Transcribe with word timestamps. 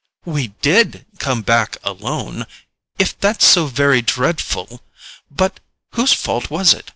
"We 0.25 0.47
DID 0.63 1.05
come 1.19 1.43
back 1.43 1.77
alone—if 1.83 3.19
that's 3.19 3.45
so 3.45 3.67
very 3.67 4.01
dreadful! 4.01 4.81
But 5.29 5.59
whose 5.93 6.11
fault 6.13 6.49
was 6.49 6.73
it? 6.73 6.89